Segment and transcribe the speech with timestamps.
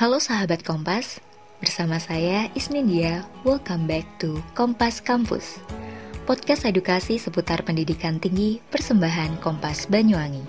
[0.00, 1.20] Halo sahabat Kompas,
[1.60, 3.20] bersama saya Isnindia.
[3.44, 5.60] Welcome back to Kompas Kampus.
[6.24, 10.40] Podcast edukasi seputar pendidikan tinggi persembahan Kompas Banyuwangi.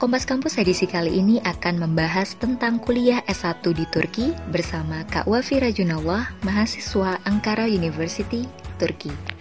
[0.00, 5.60] Kompas Kampus edisi kali ini akan membahas tentang kuliah S1 di Turki bersama Kak Wafi
[5.60, 8.48] Rajunallah, mahasiswa Ankara University,
[8.80, 9.33] Turki.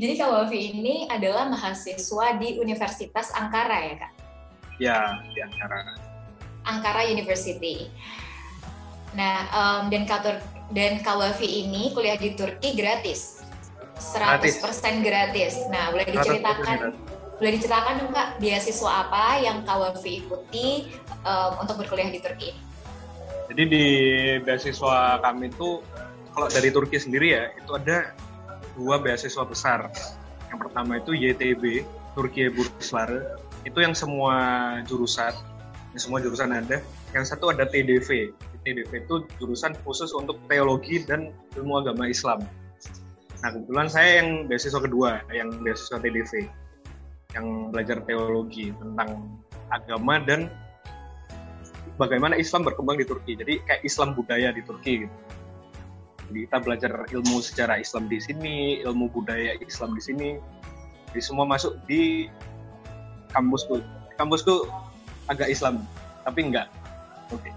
[0.00, 4.12] Jadi Kak Wafi ini adalah mahasiswa di Universitas Ankara ya Kak?
[4.80, 5.92] Ya, di Ankara.
[6.64, 7.92] Ankara University.
[9.12, 10.40] Nah, um, dan Kak Tur
[10.72, 13.44] dan Kak Wafi ini kuliah di Turki gratis.
[14.00, 14.64] 100% gratis.
[15.04, 15.54] gratis.
[15.68, 16.96] Nah, boleh diceritakan
[17.36, 20.96] boleh diceritakan dong Kak, beasiswa apa yang Kak Wafi ikuti
[21.28, 22.56] um, untuk berkuliah di Turki
[23.52, 23.84] Jadi di
[24.48, 25.84] beasiswa kami itu
[26.32, 28.16] kalau dari Turki sendiri ya, itu ada
[28.80, 29.92] dua beasiswa besar.
[30.48, 31.84] Yang pertama itu YTB,
[32.16, 33.36] Turki Burslare.
[33.68, 34.34] Itu yang semua
[34.88, 35.36] jurusan,
[35.92, 36.80] yang semua jurusan ada.
[37.12, 38.32] Yang satu ada TDV.
[38.64, 42.40] TDV itu jurusan khusus untuk teologi dan ilmu agama Islam.
[43.40, 46.48] Nah kebetulan saya yang beasiswa kedua, yang beasiswa TDV,
[47.36, 49.32] yang belajar teologi tentang
[49.72, 50.52] agama dan
[51.96, 53.32] bagaimana Islam berkembang di Turki.
[53.36, 55.14] Jadi kayak Islam budaya di Turki gitu.
[56.30, 60.30] Kita belajar ilmu sejarah Islam di sini, ilmu budaya Islam di sini.
[61.10, 62.30] Jadi semua masuk di
[63.34, 63.82] kampusku.
[64.14, 64.70] Kampusku
[65.26, 65.82] agak Islam,
[66.22, 66.70] tapi enggak.
[67.34, 67.50] Oke.
[67.50, 67.54] Okay.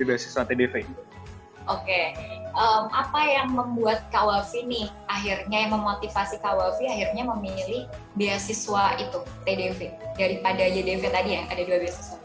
[0.00, 0.84] Di beasiswa TDV.
[0.84, 1.84] Oke.
[1.84, 2.04] Okay.
[2.50, 7.86] Um, apa yang membuat Kawafi nih akhirnya yang memotivasi Kawafi akhirnya memilih
[8.18, 12.18] beasiswa itu TDV daripada YDV tadi ya ada dua beasiswa.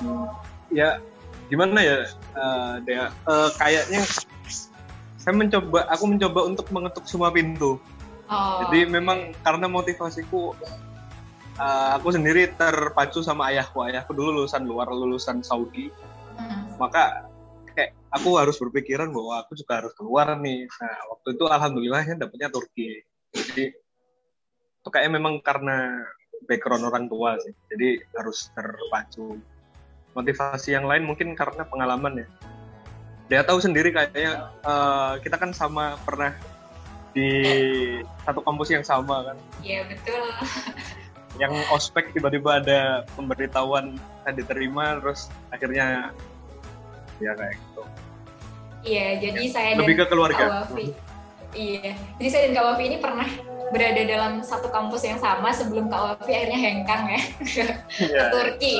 [0.00, 0.24] Hmm,
[0.72, 1.02] ya
[1.52, 1.96] gimana ya
[2.32, 3.12] uh, Dea?
[3.28, 4.08] Uh, kayaknya
[5.18, 7.76] saya mencoba aku mencoba untuk mengetuk semua pintu.
[8.28, 8.60] Oh.
[8.68, 10.52] jadi memang karena motivasiku
[11.56, 13.82] uh, aku sendiri terpacu sama ayahku.
[13.82, 15.90] Ayahku dulu lulusan luar lulusan Saudi.
[16.38, 16.70] Hmm.
[16.78, 17.26] maka
[17.74, 20.70] kayak aku harus berpikiran bahwa aku juga harus keluar nih.
[20.70, 23.02] Nah waktu itu alhamdulillahnya dapetnya Turki.
[23.34, 23.74] Jadi
[24.78, 26.06] itu kayak memang karena
[26.46, 27.50] background orang tua sih.
[27.74, 29.42] Jadi harus terpacu.
[30.14, 32.26] Motivasi yang lain mungkin karena pengalaman ya
[33.28, 36.32] dia tahu sendiri kayaknya uh, kita kan sama pernah
[37.12, 37.28] di
[38.24, 39.36] satu kampus yang sama kan.
[39.60, 40.24] Iya betul.
[41.38, 43.94] Yang ospek tiba-tiba ada pemberitahuan
[44.34, 46.10] diterima terus akhirnya
[47.22, 47.82] ya kayak gitu.
[48.82, 50.44] Iya jadi ya, saya lebih dan ke keluarga.
[50.48, 50.86] Kawafi.
[51.56, 53.28] iya jadi saya dan Kak Wafi ini pernah
[53.72, 57.20] berada dalam satu kampus yang sama sebelum Kak Wafi akhirnya hengkang ya.
[57.54, 57.64] Ke,
[58.02, 58.28] yeah.
[58.34, 58.76] Turki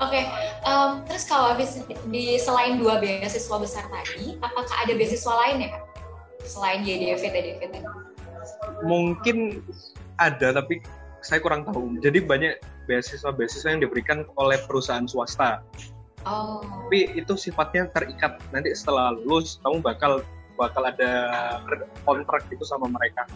[0.00, 0.24] Oke, okay.
[0.64, 1.52] um, terus kalau
[2.08, 5.70] di selain dua beasiswa besar tadi, apakah ada beasiswa lain ya,
[6.40, 7.84] Selain YDV, TDV tadi?
[8.80, 9.60] Mungkin
[10.16, 10.80] ada, tapi
[11.20, 12.00] saya kurang tahu.
[12.00, 12.56] Jadi banyak
[12.88, 15.60] beasiswa-beasiswa yang diberikan oleh perusahaan swasta.
[16.24, 16.64] Oh.
[16.64, 18.40] Tapi itu sifatnya terikat.
[18.56, 20.24] Nanti setelah lulus, kamu bakal
[20.56, 21.12] bakal ada
[22.08, 23.28] kontrak itu sama mereka.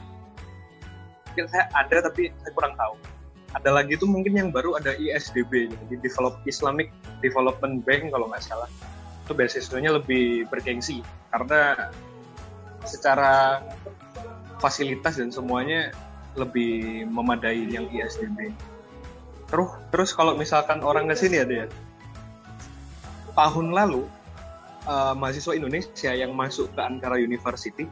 [1.28, 2.96] Mungkin saya ada, tapi saya kurang tahu
[3.54, 6.90] ada lagi tuh mungkin yang baru ada ISDB jadi Develop Islamic
[7.22, 8.66] Development Bank kalau nggak salah.
[9.24, 11.00] Itu beasiswanya lebih bergengsi
[11.30, 11.88] karena
[12.84, 13.62] secara
[14.58, 15.94] fasilitas dan semuanya
[16.34, 18.50] lebih memadai yang ISDB
[19.48, 21.66] terus terus kalau misalkan orang ke sini ada ya.
[23.34, 24.06] Tahun lalu
[24.86, 27.86] uh, mahasiswa Indonesia yang masuk ke Ankara University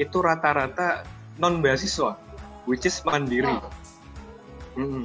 [0.00, 1.04] itu rata-rata
[1.36, 2.16] non beasiswa
[2.64, 3.52] which is mandiri.
[3.52, 3.77] Oh
[4.78, 5.02] Hmm.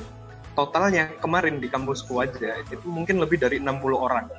[0.54, 4.30] Totalnya kemarin di kampusku aja itu mungkin lebih dari 60 orang.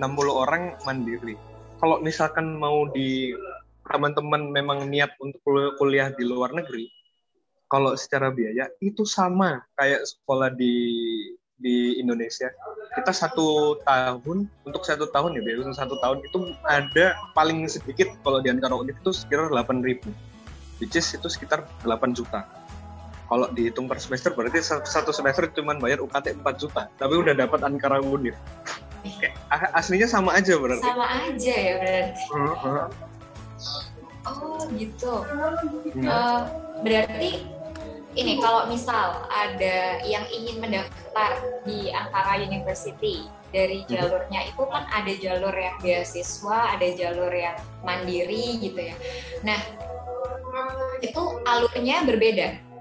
[0.32, 1.36] orang mandiri.
[1.76, 3.36] Kalau misalkan mau di
[3.84, 5.44] teman-teman memang niat untuk
[5.76, 6.88] kuliah di luar negeri,
[7.68, 10.72] kalau secara biaya itu sama kayak sekolah di
[11.60, 12.48] di Indonesia.
[12.96, 18.40] Kita satu tahun untuk satu tahun ya biasa satu tahun itu ada paling sedikit kalau
[18.40, 20.08] di antara itu sekitar 8 ribu,
[20.80, 22.63] which is itu sekitar 8 juta
[23.28, 27.60] kalau dihitung per semester berarti satu semester cuma bayar UKT 4 juta tapi udah dapat
[27.64, 28.36] Ankara Unif
[29.76, 32.86] aslinya sama aja berarti sama aja ya berarti uh, uh.
[34.28, 35.14] oh gitu
[35.92, 36.06] hmm.
[36.08, 36.40] uh,
[36.80, 37.30] berarti
[38.14, 41.34] ini kalau misal ada yang ingin mendaftar
[41.66, 43.90] di Ankara University dari hmm.
[43.90, 48.94] jalurnya itu kan ada jalur yang beasiswa, ada jalur yang mandiri gitu ya.
[49.42, 49.58] Nah,
[51.02, 52.73] itu alurnya berbeda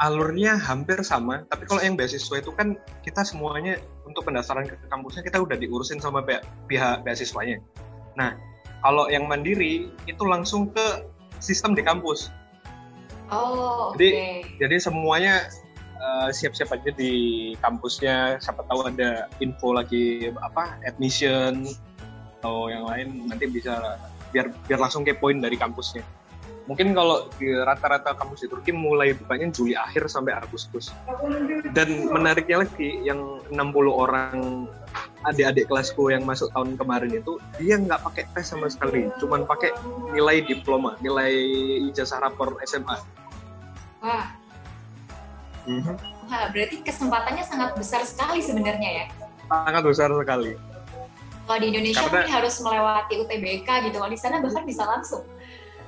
[0.00, 2.74] alurnya hampir sama, tapi kalau yang beasiswa itu kan
[3.04, 3.76] kita semuanya
[4.08, 7.60] untuk pendaftaran ke kampusnya kita udah diurusin sama pihak, pihak beasiswanya.
[8.16, 8.34] Nah,
[8.80, 11.04] kalau yang mandiri itu langsung ke
[11.38, 12.32] sistem di kampus.
[13.30, 14.36] Oh, jadi okay.
[14.58, 15.46] jadi semuanya
[16.00, 17.12] uh, siap-siap aja di
[17.60, 18.40] kampusnya.
[18.40, 21.68] Siapa tahu ada info lagi apa admission
[22.40, 24.00] atau yang lain nanti bisa
[24.32, 26.00] biar biar langsung kepoin dari kampusnya
[26.70, 30.94] mungkin kalau di rata-rata kampus di Turki mulai bukanya Juli akhir sampai Agustus.
[31.74, 34.70] Dan menariknya lagi yang 60 orang
[35.26, 39.74] adik-adik kelasku yang masuk tahun kemarin itu dia nggak pakai tes sama sekali, cuman pakai
[40.14, 41.34] nilai diploma, nilai
[41.90, 42.96] ijazah rapor SMA.
[43.98, 44.30] Wah.
[45.66, 45.96] Mm-hmm.
[46.30, 49.04] Wah, berarti kesempatannya sangat besar sekali sebenarnya ya?
[49.50, 50.54] Sangat besar sekali.
[51.44, 55.26] Kalau di Indonesia Karena, harus melewati UTBK gitu, kalau di sana bahkan bisa langsung.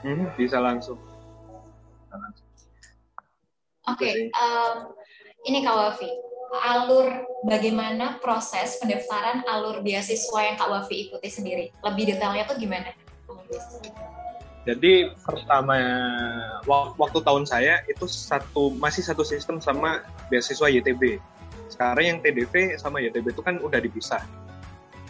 [0.03, 0.99] Hmm, bisa langsung.
[3.83, 4.95] Oke, okay, um,
[5.47, 6.11] ini Kak Wafi,
[6.55, 7.09] alur
[7.47, 11.67] bagaimana proses pendaftaran alur beasiswa yang Kak Wafi ikuti sendiri?
[11.83, 12.95] Lebih detailnya tuh gimana?
[14.63, 15.75] Jadi pertama
[16.95, 21.19] waktu tahun saya itu satu masih satu sistem sama beasiswa YTB.
[21.67, 24.23] Sekarang yang TDV sama YTB itu kan udah dipisah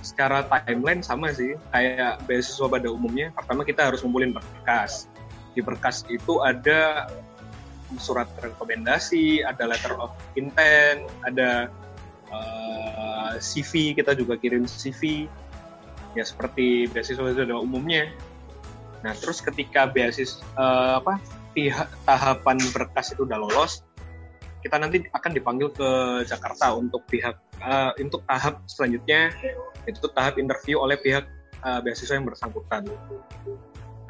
[0.03, 3.31] secara timeline sama sih kayak beasiswa pada umumnya.
[3.33, 5.07] Pertama kita harus ngumpulin berkas.
[5.55, 7.09] Di berkas itu ada
[8.01, 11.69] surat rekomendasi, ada letter of intent, ada
[12.33, 15.29] uh, eh, CV kita juga kirim CV
[16.13, 18.11] ya seperti beasiswa pada umumnya.
[19.05, 21.21] Nah terus ketika beasiswa uh, apa
[21.53, 23.85] pihak tahapan berkas itu udah lolos,
[24.65, 25.91] kita nanti akan dipanggil ke
[26.25, 29.31] Jakarta untuk pihak uh, untuk tahap selanjutnya
[29.87, 31.27] itu tahap interview oleh pihak
[31.63, 32.87] uh, beasiswa yang bersangkutan.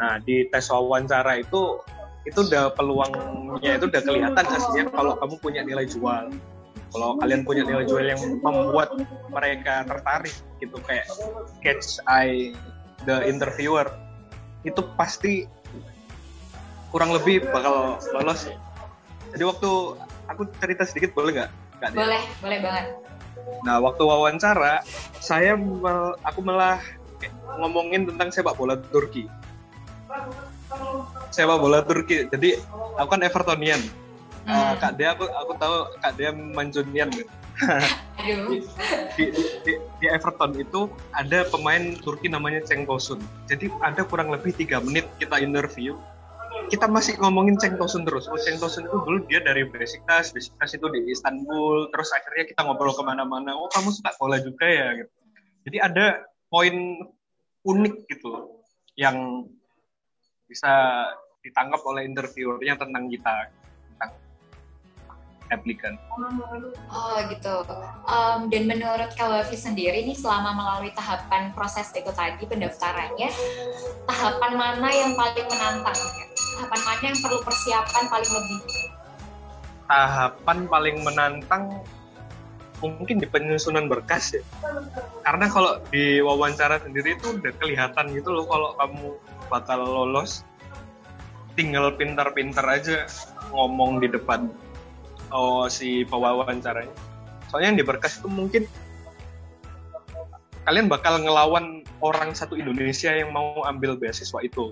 [0.00, 1.80] Nah di tes wawancara itu
[2.22, 6.30] itu udah peluangnya itu udah kelihatan aslinya kalau kamu punya nilai jual.
[6.92, 8.92] Kalau kalian punya nilai jual yang membuat
[9.32, 11.08] mereka tertarik gitu kayak
[11.64, 12.52] catch eye
[13.08, 13.88] the interviewer
[14.62, 15.48] itu pasti
[16.92, 18.46] kurang lebih bakal lolos.
[19.32, 19.70] Jadi waktu
[20.28, 21.50] aku cerita sedikit boleh nggak?
[21.96, 22.86] Boleh, boleh banget.
[23.62, 24.82] Nah, waktu wawancara,
[25.22, 26.82] saya mel, aku malah
[27.62, 29.30] ngomongin tentang sepak bola Turki.
[31.30, 32.26] Sepak bola Turki.
[32.26, 32.58] Jadi,
[32.98, 33.80] aku kan Evertonian.
[34.42, 34.50] Hmm.
[34.50, 37.30] Uh, Kak Dia aku aku tahu Kak Dia Manjunian gitu.
[38.22, 38.64] di,
[39.14, 39.24] di,
[39.62, 43.22] di, di Everton itu ada pemain Turki namanya Cengkosun.
[43.46, 45.94] Jadi ada kurang lebih tiga menit kita interview
[46.72, 48.24] kita masih ngomongin Cheng Tosun terus.
[48.32, 52.64] Oh, Cheng Tosun itu dulu dia dari Besiktas, Besiktas itu di Istanbul, terus akhirnya kita
[52.64, 53.52] ngobrol ke mana-mana.
[53.52, 54.96] Oh, kamu suka bola juga ya?
[54.96, 55.12] Gitu.
[55.68, 56.06] Jadi ada
[56.48, 56.72] poin
[57.68, 58.56] unik gitu
[58.96, 59.44] yang
[60.48, 60.72] bisa
[61.44, 63.52] ditangkap oleh interviewernya tentang kita
[65.52, 66.00] applicant.
[66.88, 67.54] Oh gitu.
[68.08, 73.28] Um, dan menurut Kawafi sendiri nih selama melalui tahapan proses itu tadi pendaftarannya,
[74.08, 76.00] tahapan mana yang paling menantang?
[76.52, 78.58] Tahapan mana yang perlu persiapan paling lebih?
[79.88, 81.64] Tahapan paling menantang
[82.82, 84.42] mungkin di penyusunan berkas ya.
[85.22, 89.06] Karena kalau di wawancara sendiri itu udah kelihatan gitu loh kalau kamu
[89.48, 90.44] bakal lolos.
[91.52, 93.04] Tinggal pintar-pintar aja
[93.52, 94.48] ngomong di depan
[95.32, 96.92] oh si pewawancaranya
[97.48, 98.64] soalnya yang di berkas itu mungkin
[100.64, 104.70] kalian bakal ngelawan orang satu Indonesia yang mau ambil beasiswa itu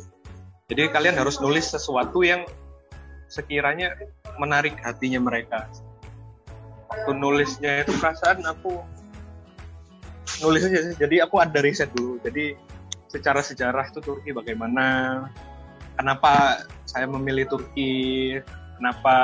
[0.71, 2.47] jadi kalian harus nulis sesuatu yang
[3.27, 3.99] sekiranya
[4.39, 5.67] menarik hatinya mereka.
[6.87, 8.79] Waktu nulisnya itu perasaan aku
[10.47, 12.23] nulis aja jadi aku ada riset dulu.
[12.23, 12.55] Jadi
[13.11, 15.27] secara sejarah itu Turki bagaimana
[15.99, 18.39] kenapa saya memilih Turki
[18.79, 19.17] kenapa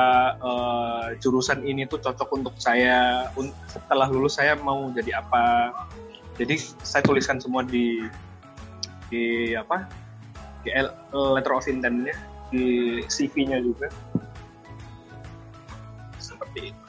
[0.43, 3.31] uh, jurusan ini tuh cocok untuk saya
[3.71, 5.71] setelah lulus saya mau jadi apa.
[6.35, 8.03] Jadi saya tuliskan semua di
[9.07, 10.06] di apa
[10.63, 10.69] di
[11.11, 12.15] letter of intentnya
[12.53, 13.91] di CV-nya juga
[16.17, 16.83] seperti itu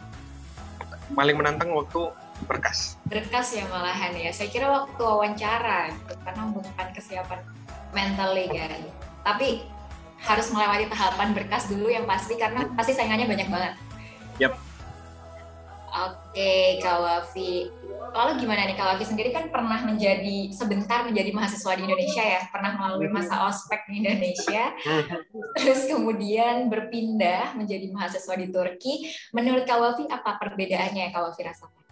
[1.12, 2.12] paling menantang waktu
[2.46, 7.40] berkas berkas ya malahan ya saya kira waktu wawancara gitu, karena membutuhkan kesiapan
[7.90, 8.78] mentally kan
[9.24, 9.66] tapi
[10.18, 13.74] harus melewati tahapan berkas dulu yang pasti karena pasti saingannya banyak banget.
[14.42, 14.58] Yap.
[15.94, 17.70] Oke, Kak Wafi.
[18.14, 22.72] Lalu gimana nih Wafi sendiri kan pernah menjadi sebentar menjadi mahasiswa di Indonesia ya, pernah
[22.76, 24.72] melalui masa ospek di Indonesia,
[25.60, 28.94] terus kemudian berpindah menjadi mahasiswa di Turki.
[29.36, 31.82] Menurut Kak Wafi apa perbedaannya yang Kak Wafi rasakan?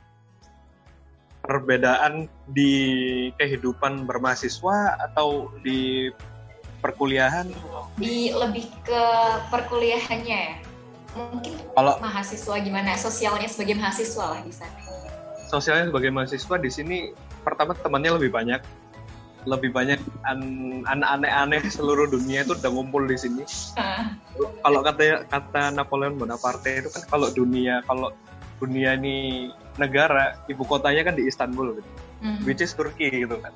[1.46, 2.72] Perbedaan di
[3.38, 6.10] kehidupan bermahasiswa atau di
[6.82, 7.46] perkuliahan?
[7.94, 9.02] Di lebih ke
[9.52, 10.56] perkuliahannya ya.
[11.16, 15.05] Mungkin kalau mahasiswa gimana sosialnya sebagai mahasiswa lah di sana.
[15.46, 16.96] Sosialnya sebagai mahasiswa di sini
[17.46, 18.62] pertama temannya lebih banyak.
[19.46, 23.46] lebih banyak anak aneh-aneh seluruh dunia itu udah ngumpul di sini.
[23.78, 24.10] Uh.
[24.66, 28.10] Kalau kata kata Napoleon Bonaparte itu kan kalau dunia kalau
[28.58, 29.48] dunia ini
[29.78, 31.90] negara ibu kotanya kan di Istanbul gitu,
[32.26, 32.42] mm.
[32.42, 33.54] which is Turki gitu kan.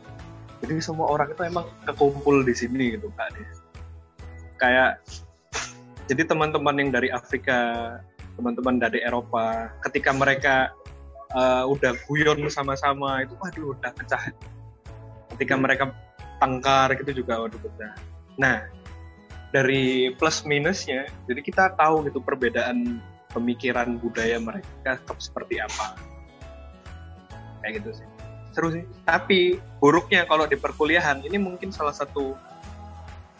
[0.63, 3.35] Jadi semua orang itu emang kekumpul di sini gitu kan.
[4.63, 5.03] Kayak
[6.07, 7.99] jadi teman-teman yang dari Afrika,
[8.39, 10.71] teman-teman dari Eropa, ketika mereka
[11.35, 13.25] uh, udah guyon sama-sama.
[13.25, 14.33] Itu waduh udah pecah.
[15.35, 15.95] Ketika mereka
[16.41, 17.95] tangkar gitu juga waduh pecah.
[18.41, 18.67] Nah
[19.51, 23.03] dari plus minusnya jadi kita tahu gitu perbedaan
[23.35, 25.99] pemikiran budaya mereka seperti apa.
[27.63, 28.07] Kayak gitu sih.
[28.51, 28.85] Seru sih.
[29.07, 32.35] Tapi buruknya kalau di perkuliahan ini mungkin salah satu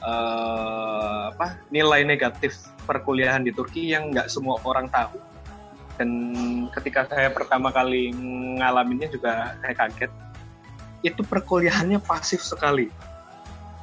[0.05, 2.57] uh, apa nilai negatif
[2.87, 5.19] perkuliahan di Turki yang nggak semua orang tahu
[6.01, 6.11] dan
[6.73, 8.09] ketika saya pertama kali
[8.57, 10.09] ngalaminnya juga saya kaget.
[11.05, 12.89] Itu perkuliahannya pasif sekali.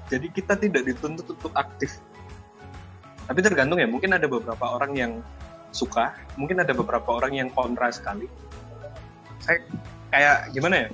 [0.10, 2.02] Jadi kita tidak dituntut untuk aktif.
[3.30, 5.14] Tapi tergantung ya mungkin ada beberapa orang yang
[5.70, 8.26] suka mungkin ada beberapa orang yang kontra sekali.
[9.46, 9.62] Saya
[10.10, 10.90] kayak gimana ya?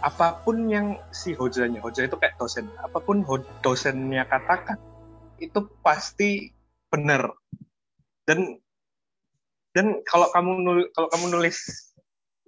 [0.00, 2.72] Apa pun yang si hojanya hoja itu kayak dosen.
[2.80, 3.20] Apa pun
[3.60, 4.80] dosennya katakan
[5.36, 6.56] itu pasti
[6.88, 7.36] benar.
[8.24, 8.56] Dan
[9.70, 11.58] dan kalau kamu nulis, kalau kamu nulis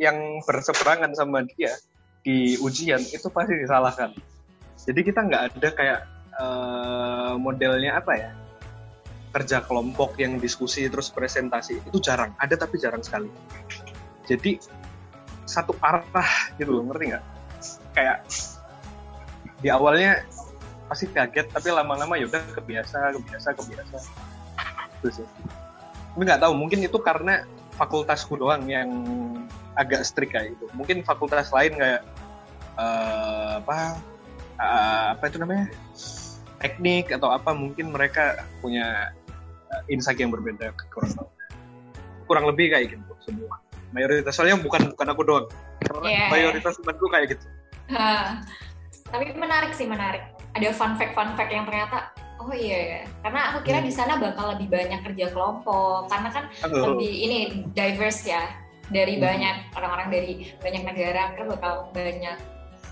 [0.01, 1.71] yang berseberangan sama dia
[2.27, 4.11] di ujian itu pasti disalahkan.
[4.83, 6.01] Jadi kita nggak ada kayak
[6.43, 8.31] uh, modelnya apa ya?
[9.33, 12.35] Kerja kelompok yang diskusi terus presentasi itu jarang.
[12.43, 13.31] Ada tapi jarang sekali.
[14.27, 14.59] Jadi
[15.47, 17.25] satu arah gitu loh ngerti nggak?
[17.95, 18.19] Kayak
[19.63, 20.27] di awalnya
[20.91, 23.99] pasti kaget tapi lama-lama ya udah kebiasa kebiasa kebiasa.
[25.01, 25.27] Terus ya
[26.13, 28.89] tapi nggak tahu mungkin itu karena fakultasku doang yang
[29.81, 32.05] agak strict kayak itu mungkin fakultas lain kayak
[32.77, 33.97] uh, apa
[34.61, 35.67] uh, apa itu namanya?
[36.63, 39.11] Teknik atau apa mungkin mereka punya
[39.73, 41.29] uh, insight yang berbeda kurang tahu.
[42.31, 43.59] Kurang lebih kayak gitu semua.
[43.93, 45.47] Mayoritas soalnya bukan bukan aku doang.
[45.83, 46.31] Karena yeah.
[46.31, 47.45] mayoritas temanku kayak gitu.
[49.13, 50.23] Tapi menarik sih menarik.
[50.57, 52.12] Ada fun fact fun fact yang ternyata
[52.43, 53.87] Oh iya ya, karena aku kira hmm.
[53.87, 57.39] di sana bakal lebih banyak kerja kelompok, karena kan lebih ini
[57.71, 58.51] diverse ya
[58.91, 59.23] dari hmm.
[59.23, 62.35] banyak orang-orang dari banyak negara, kan bakal banyak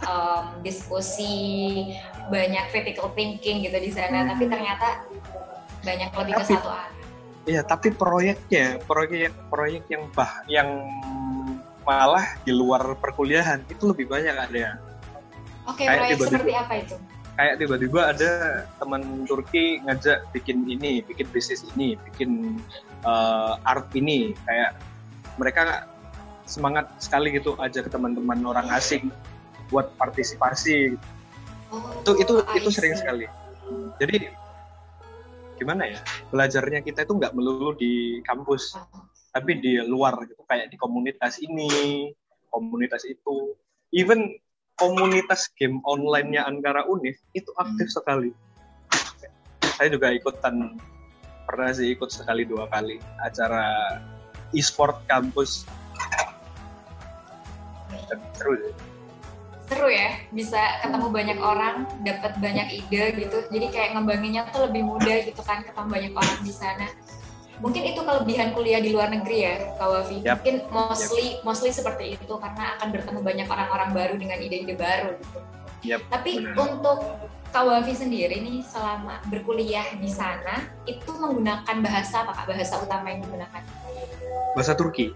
[0.07, 1.90] um, diskusi,
[2.30, 4.23] banyak critical thinking gitu di sana.
[4.23, 4.38] Hmm.
[4.38, 4.88] Tapi ternyata
[5.83, 6.95] banyak lebih tapi, ke satu arah.
[7.50, 10.69] Iya, tapi proyeknya, proyek proyek yang bah, yang
[11.83, 14.78] malah di luar perkuliahan itu lebih banyak ada.
[15.66, 16.97] Oke, okay, proyek seperti apa itu?
[17.37, 18.31] Kayak tiba-tiba ada
[18.79, 22.59] teman Turki ngajak bikin ini, bikin bisnis ini, bikin
[23.05, 24.77] uh, art ini, kayak
[25.39, 25.87] mereka
[26.45, 29.09] semangat sekali gitu aja ke teman-teman orang asing
[29.71, 30.99] buat partisipasi.
[31.71, 33.31] Oh, itu itu itu sering sekali.
[34.03, 34.27] Jadi
[35.55, 36.01] gimana ya
[36.35, 38.75] belajarnya kita itu nggak melulu di kampus,
[39.31, 40.43] tapi di luar gitu.
[40.51, 42.11] Kayak di komunitas ini,
[42.51, 43.55] komunitas itu,
[43.95, 44.35] even
[44.81, 47.97] komunitas game online-nya Ankara Unif itu aktif hmm.
[48.01, 48.31] sekali.
[49.77, 50.81] Saya juga ikutan
[51.45, 54.01] pernah sih ikut sekali dua kali acara
[54.57, 55.69] e-sport kampus.
[58.35, 58.73] seru ya.
[59.71, 63.39] Seru ya, bisa ketemu banyak orang, dapat banyak ide gitu.
[63.55, 66.91] Jadi kayak ngembanginnya tuh lebih mudah gitu kan, ketemu banyak orang di sana
[67.61, 70.40] mungkin itu kelebihan kuliah di luar negeri ya Kak Wafi yep.
[70.40, 71.45] mungkin mostly yep.
[71.45, 75.38] mostly seperti itu karena akan bertemu banyak orang-orang baru dengan ide-ide baru gitu
[75.85, 76.00] yep.
[76.09, 76.57] tapi Benar.
[76.57, 76.99] untuk
[77.52, 83.12] Kak Wafi sendiri nih selama berkuliah di sana itu menggunakan bahasa apa Kak bahasa utama
[83.12, 83.62] yang digunakan
[84.57, 85.12] bahasa Turki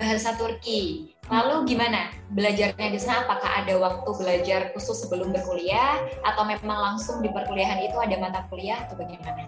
[0.00, 6.42] bahasa Turki lalu gimana belajarnya di sana apakah ada waktu belajar khusus sebelum berkuliah atau
[6.48, 9.46] memang langsung di perkuliahan itu ada mata kuliah atau bagaimana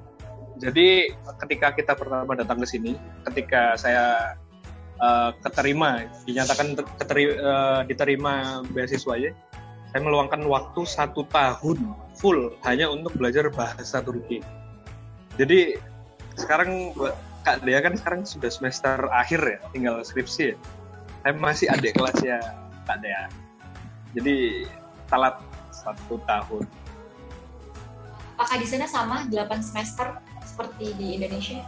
[0.63, 1.11] jadi
[1.43, 2.95] ketika kita pertama datang ke sini,
[3.27, 4.39] ketika saya
[5.03, 9.35] uh, keterima, dinyatakan keteri, uh, diterima beasiswa ya,
[9.91, 11.83] saya meluangkan waktu satu tahun
[12.15, 14.39] full hanya untuk belajar bahasa Turki.
[15.35, 15.75] Jadi
[16.39, 16.95] sekarang
[17.43, 20.57] Kak Dea kan sekarang sudah semester akhir ya, tinggal skripsi ya.
[21.27, 22.39] Saya masih adik kelas ya
[22.87, 23.27] Kak Dea.
[24.15, 24.71] Jadi
[25.11, 25.43] telat
[25.75, 26.63] satu tahun.
[28.39, 30.32] Apakah di sana sama 8 semester
[30.63, 31.59] seperti di Indonesia?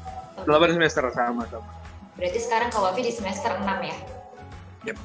[0.46, 0.46] 8
[0.78, 1.66] semester sama sama.
[2.14, 3.98] Berarti sekarang kalau Wafi di semester 6 ya?
[4.86, 4.98] Yep.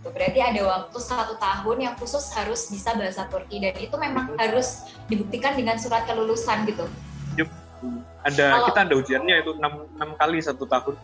[0.00, 4.32] Itu berarti ada waktu satu tahun yang khusus harus bisa bahasa Turki dan itu memang
[4.40, 6.88] harus dibuktikan dengan surat kelulusan gitu.
[7.36, 7.48] Yep.
[8.24, 10.96] Ada kalau, kita ada ujiannya itu 6, 6 kali satu tahun.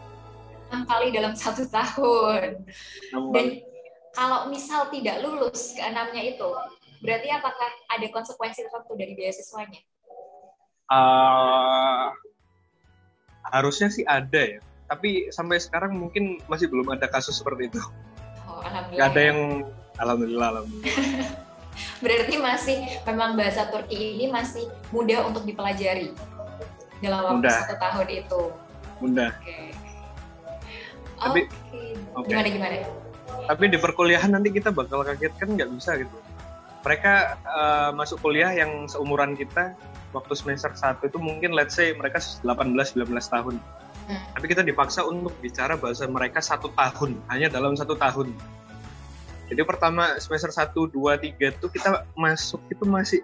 [0.72, 2.64] 6 kali dalam satu tahun.
[3.12, 3.46] Dan
[4.16, 6.48] kalau misal tidak lulus keenamnya itu,
[7.04, 9.84] berarti apakah ada konsekuensi tertentu dari beasiswanya?
[10.86, 12.14] Uh,
[13.50, 17.82] harusnya sih ada ya, tapi sampai sekarang mungkin masih belum ada kasus seperti itu.
[18.46, 18.98] Oh, alhamdulillah.
[19.02, 19.26] Gak ada ya.
[19.30, 19.40] yang
[19.98, 20.94] alhamdulillah, alhamdulillah.
[22.04, 26.14] berarti masih memang bahasa Turki ini masih mudah untuk dipelajari
[27.04, 27.56] dalam waktu mudah.
[27.66, 28.42] satu tahun itu.
[29.02, 29.30] Mudah.
[29.36, 29.44] Oke.
[29.44, 29.66] Okay.
[31.16, 31.92] Tapi, okay.
[32.14, 32.28] okay.
[32.28, 32.76] gimana gimana?
[33.46, 36.16] tapi di perkuliahan nanti kita bakal kaget kan nggak bisa gitu
[36.82, 39.74] mereka uh, masuk kuliah yang seumuran kita
[40.14, 43.56] waktu semester satu itu mungkin let's say mereka 18-19 tahun.
[44.06, 44.22] Hmm.
[44.38, 48.30] tapi kita dipaksa untuk bicara bahasa mereka satu tahun hanya dalam satu tahun.
[49.50, 53.20] Jadi pertama semester 1, 2, 3 itu kita masuk itu masih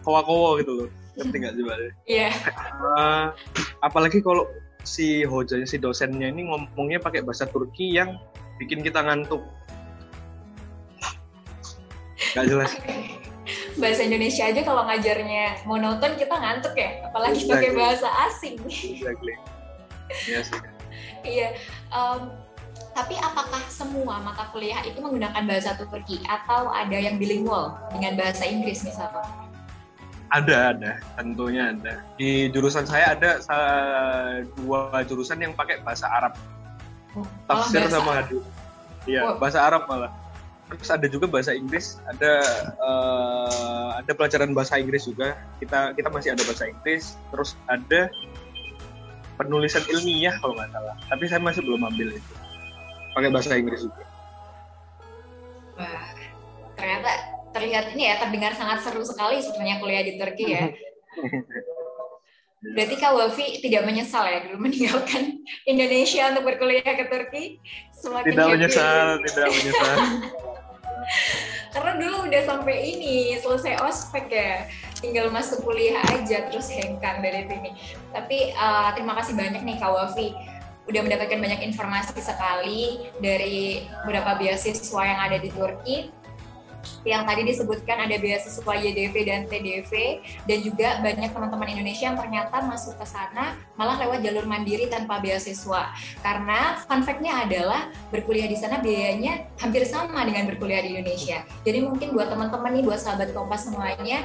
[0.00, 0.88] kowa-kowa gitu loh.
[1.20, 1.64] Ngerti nggak sih
[2.08, 2.30] Iya.
[2.80, 3.26] Uh,
[3.84, 4.48] apalagi kalau
[4.84, 8.16] si hojanya si dosennya ini ngomongnya pakai bahasa Turki yang
[8.56, 9.44] bikin kita ngantuk.
[12.32, 12.72] Gak jelas
[13.78, 17.04] bahasa Indonesia aja kalau ngajarnya monoton kita ngantuk ya.
[17.10, 17.52] Apalagi exactly.
[17.52, 18.54] pakai bahasa asing.
[18.68, 19.34] Exactly.
[20.28, 20.52] Yes.
[21.24, 21.56] iya
[21.88, 22.28] um,
[22.94, 26.22] tapi apakah semua mata kuliah itu menggunakan bahasa Turki?
[26.28, 29.26] Atau ada yang bilingual dengan bahasa Inggris misalnya?
[30.30, 30.92] Ada ada.
[31.18, 32.04] Tentunya ada.
[32.14, 33.42] Di jurusan saya ada
[34.62, 36.38] dua jurusan yang pakai bahasa Arab.
[37.18, 38.42] Oh, tafsir sama hadis.
[39.04, 39.36] Iya oh.
[39.42, 40.23] bahasa Arab malah
[40.64, 42.32] terus ada juga bahasa Inggris ada
[42.80, 45.36] uh, ada pelajaran bahasa Inggris juga.
[45.60, 48.08] Kita kita masih ada bahasa Inggris terus ada
[49.36, 50.96] penulisan ilmiah kalau nggak salah.
[51.10, 52.34] Tapi saya masih belum ambil itu.
[53.14, 54.04] Pakai bahasa Inggris juga.
[55.76, 56.06] Wah
[56.74, 57.10] ternyata
[57.54, 60.64] terlihat ini ya terdengar sangat seru sekali sebenarnya kuliah di Turki ya.
[62.64, 67.60] Berarti Kak Wafi tidak menyesal ya dulu meninggalkan Indonesia untuk berkuliah ke Turki?
[67.92, 69.96] Semakin tidak menyesal, tidak menyesal.
[71.74, 74.70] Karena dulu udah sampai ini selesai ospek ya,
[75.02, 77.70] tinggal masuk kuliah aja terus hengkang dari sini.
[78.14, 80.34] Tapi uh, terima kasih banyak nih Kak Wafi.
[80.84, 86.23] Udah mendapatkan banyak informasi sekali dari beberapa beasiswa yang ada di Turki
[87.02, 89.92] yang tadi disebutkan ada beasiswa YDV dan TDV
[90.48, 95.18] dan juga banyak teman-teman Indonesia yang ternyata masuk ke sana malah lewat jalur mandiri tanpa
[95.18, 95.90] beasiswa.
[96.22, 101.42] Karena fun fact-nya adalah berkuliah di sana biayanya hampir sama dengan berkuliah di Indonesia.
[101.66, 104.24] Jadi mungkin buat teman-teman nih buat sahabat Kompas semuanya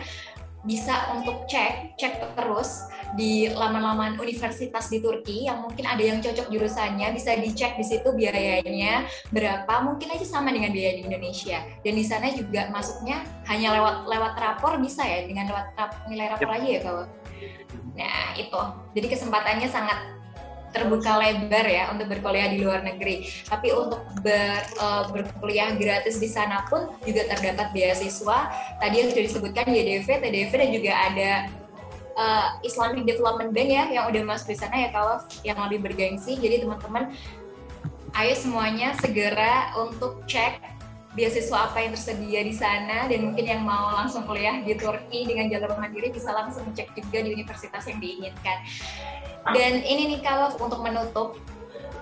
[0.67, 2.83] bisa untuk cek cek terus
[3.17, 8.09] di laman-laman universitas di Turki yang mungkin ada yang cocok jurusannya bisa dicek di situ
[8.13, 11.63] biayanya berapa mungkin aja sama dengan biaya di Indonesia.
[11.81, 16.27] Dan di sana juga masuknya hanya lewat lewat rapor bisa ya dengan lewat rap, nilai
[16.29, 17.03] rapor aja ya kalau
[17.97, 18.61] nah itu.
[18.93, 20.18] Jadi kesempatannya sangat
[20.69, 23.25] terbuka lebar ya untuk berkuliah di luar negeri.
[23.45, 28.53] Tapi untuk ber, uh, berkuliah gratis di sana pun juga terdapat beasiswa.
[28.77, 31.31] Tadi yang sudah disebutkan YDV, TDV dan juga ada
[32.19, 36.37] uh, Islamic Development Bank ya yang udah masuk di sana ya kalau yang lebih bergengsi.
[36.37, 37.13] Jadi teman-teman
[38.17, 40.78] ayo semuanya segera untuk cek
[41.17, 45.49] beasiswa apa yang tersedia di sana dan mungkin yang mau langsung kuliah di Turki dengan
[45.49, 48.57] jalur mandiri bisa langsung cek juga di universitas yang diinginkan.
[49.49, 51.41] Dan ini nih kalau untuk menutup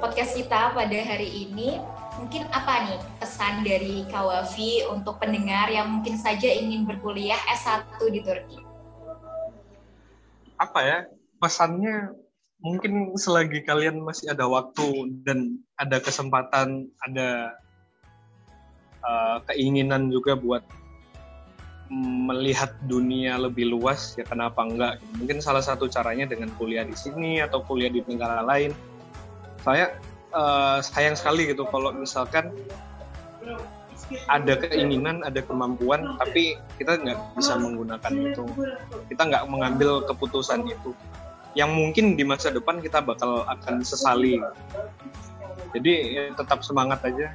[0.03, 1.79] podcast kita pada hari ini,
[2.19, 8.19] mungkin apa nih pesan dari Kawafi untuk pendengar yang mungkin saja ingin berkuliah S1 di
[8.19, 8.59] Turki?
[10.59, 10.97] Apa ya,
[11.39, 12.11] pesannya
[12.59, 17.53] mungkin selagi kalian masih ada waktu dan ada kesempatan, ada
[19.07, 20.61] uh, keinginan juga buat
[22.27, 27.39] melihat dunia lebih luas ya kenapa enggak mungkin salah satu caranya dengan kuliah di sini
[27.39, 28.75] atau kuliah di negara lain.
[29.63, 29.95] Saya
[30.35, 32.51] uh, sayang sekali gitu kalau misalkan
[34.31, 38.43] ada keinginan ada kemampuan tapi kita nggak bisa menggunakan itu.
[39.07, 40.91] Kita nggak mengambil keputusan itu.
[41.55, 44.39] Yang mungkin di masa depan kita bakal akan sesali.
[45.71, 47.31] Jadi ya, tetap semangat aja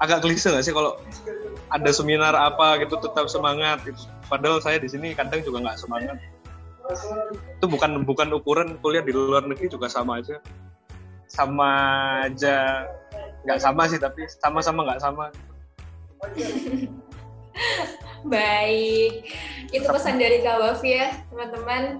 [0.00, 0.96] agak klise nggak sih kalau
[1.70, 4.00] ada seminar apa gitu tetap semangat gitu.
[4.26, 6.16] Padahal saya di sini kadang juga nggak semangat.
[7.60, 10.40] Itu bukan bukan ukuran kuliah di luar negeri juga sama aja.
[11.30, 11.70] Sama
[12.26, 12.88] aja
[13.46, 15.24] nggak sama sih tapi sama-sama nggak sama.
[18.20, 19.32] Baik,
[19.72, 21.96] itu pesan dari Kak Wafi ya teman-teman.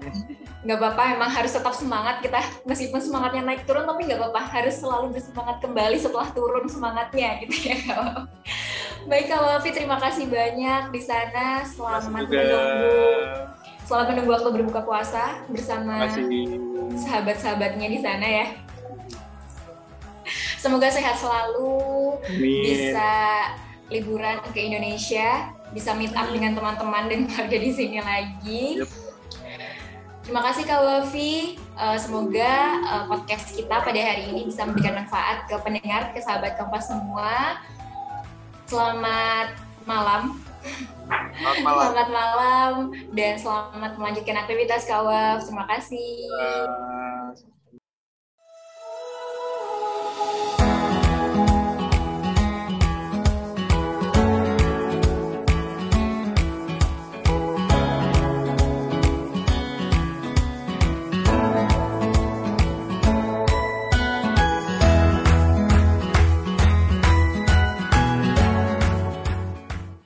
[0.61, 2.37] Nggak apa-apa, emang harus tetap semangat kita.
[2.69, 4.41] Meskipun semangatnya naik turun, tapi nggak apa-apa.
[4.45, 8.29] Harus selalu bersemangat kembali setelah turun semangatnya gitu ya Kak
[9.09, 11.65] Baik Kak Wafi, terima kasih banyak di sana.
[11.65, 13.01] Selamat menunggu,
[13.89, 16.05] selamat menunggu waktu berbuka puasa bersama
[16.93, 18.47] sahabat-sahabatnya di sana ya.
[20.61, 22.61] Semoga sehat selalu, Amin.
[22.61, 23.09] bisa
[23.91, 28.63] liburan ke Indonesia, bisa meet up dengan teman-teman dan keluarga di sini lagi.
[28.81, 28.89] Yep.
[30.21, 31.59] Terima kasih Kak Wafi.
[31.75, 32.53] Uh, semoga
[32.87, 37.59] uh, podcast kita pada hari ini bisa memberikan manfaat ke pendengar, ke sahabat Kompas semua.
[38.69, 40.39] Selamat malam.
[41.35, 41.81] Selamat malam.
[41.89, 42.73] selamat malam
[43.11, 45.43] dan selamat melanjutkan aktivitas Kak Waf.
[45.43, 46.31] Terima kasih.
[46.31, 47.60] Uh...